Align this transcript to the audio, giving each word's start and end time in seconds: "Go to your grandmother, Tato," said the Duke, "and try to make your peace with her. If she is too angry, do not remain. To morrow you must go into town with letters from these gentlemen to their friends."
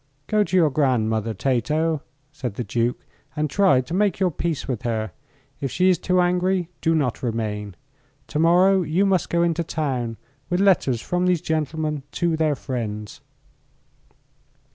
"Go 0.25 0.43
to 0.43 0.57
your 0.57 0.71
grandmother, 0.71 1.35
Tato," 1.35 2.01
said 2.31 2.55
the 2.55 2.63
Duke, 2.63 3.05
"and 3.35 3.47
try 3.51 3.81
to 3.81 3.93
make 3.93 4.19
your 4.19 4.31
peace 4.31 4.67
with 4.67 4.81
her. 4.81 5.11
If 5.59 5.69
she 5.69 5.89
is 5.91 5.99
too 5.99 6.19
angry, 6.19 6.69
do 6.81 6.95
not 6.95 7.21
remain. 7.21 7.75
To 8.29 8.39
morrow 8.39 8.81
you 8.81 9.05
must 9.05 9.29
go 9.29 9.43
into 9.43 9.63
town 9.63 10.17
with 10.49 10.59
letters 10.59 11.01
from 11.01 11.27
these 11.27 11.39
gentlemen 11.41 12.01
to 12.13 12.35
their 12.35 12.55
friends." 12.55 13.21